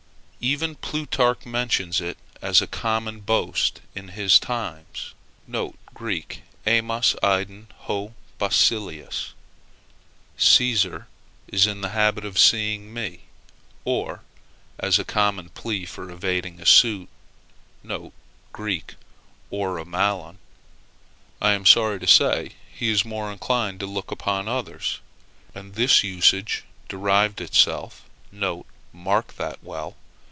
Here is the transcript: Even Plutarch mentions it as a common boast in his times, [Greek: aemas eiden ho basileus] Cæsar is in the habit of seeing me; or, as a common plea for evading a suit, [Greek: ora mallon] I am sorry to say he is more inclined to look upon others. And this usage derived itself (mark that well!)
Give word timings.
Even 0.43 0.73
Plutarch 0.73 1.45
mentions 1.45 2.01
it 2.01 2.17
as 2.41 2.63
a 2.63 2.65
common 2.67 3.19
boast 3.19 3.79
in 3.93 4.07
his 4.07 4.39
times, 4.39 5.13
[Greek: 5.93 6.41
aemas 6.65 7.15
eiden 7.21 7.67
ho 7.81 8.15
basileus] 8.39 9.33
Cæsar 10.39 11.05
is 11.47 11.67
in 11.67 11.81
the 11.81 11.89
habit 11.89 12.25
of 12.25 12.39
seeing 12.39 12.91
me; 12.91 13.19
or, 13.85 14.23
as 14.79 14.97
a 14.97 15.05
common 15.05 15.49
plea 15.49 15.85
for 15.85 16.09
evading 16.09 16.59
a 16.59 16.65
suit, 16.65 17.07
[Greek: 18.51 18.95
ora 19.51 19.85
mallon] 19.85 20.39
I 21.39 21.51
am 21.51 21.67
sorry 21.67 21.99
to 21.99 22.07
say 22.07 22.53
he 22.73 22.89
is 22.89 23.05
more 23.05 23.31
inclined 23.31 23.79
to 23.81 23.85
look 23.85 24.09
upon 24.09 24.47
others. 24.47 25.01
And 25.53 25.75
this 25.75 26.03
usage 26.03 26.63
derived 26.89 27.41
itself 27.41 28.05
(mark 28.91 29.35
that 29.35 29.63
well!) 29.63 29.97